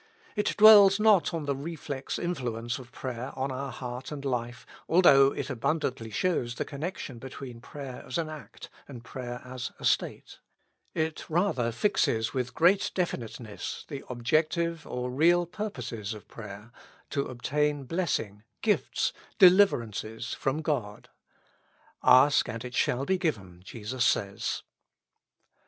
[0.35, 5.27] It dwells not on the reflex influence of prayer on our heart and Hfe, although
[5.31, 9.85] it abundantly shows the connection be tween prayer as an act, and prayer as a
[9.85, 10.39] state.
[10.95, 16.71] It rather fixes with great definiteness the objective or real purposes of prayer,
[17.11, 20.41] to obtain blessing, gifts, 141 With Christ in the School of Prayer.
[20.41, 20.61] deUverances from
[20.91, 21.09] God.
[21.81, 24.63] * Ask and it shall be given,' Jesus says.